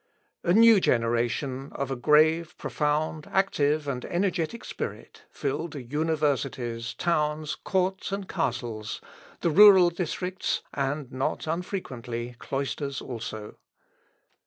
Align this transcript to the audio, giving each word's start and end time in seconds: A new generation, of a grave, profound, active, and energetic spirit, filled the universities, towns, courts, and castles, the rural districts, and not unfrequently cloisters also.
A 0.43 0.51
new 0.51 0.79
generation, 0.79 1.71
of 1.75 1.91
a 1.91 1.95
grave, 1.95 2.57
profound, 2.57 3.27
active, 3.31 3.87
and 3.87 4.03
energetic 4.05 4.65
spirit, 4.65 5.25
filled 5.29 5.73
the 5.73 5.83
universities, 5.83 6.95
towns, 6.95 7.53
courts, 7.53 8.11
and 8.11 8.27
castles, 8.27 8.99
the 9.41 9.51
rural 9.51 9.91
districts, 9.91 10.63
and 10.73 11.11
not 11.11 11.45
unfrequently 11.45 12.35
cloisters 12.39 12.99
also. 12.99 13.57